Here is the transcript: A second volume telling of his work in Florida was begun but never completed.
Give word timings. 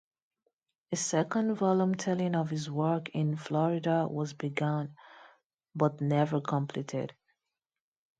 A 0.91 0.95
second 0.95 1.53
volume 1.53 1.93
telling 1.93 2.35
of 2.35 2.49
his 2.49 2.67
work 2.71 3.09
in 3.09 3.35
Florida 3.35 4.07
was 4.09 4.33
begun 4.33 4.95
but 5.75 6.01
never 6.01 6.41
completed. 6.41 7.13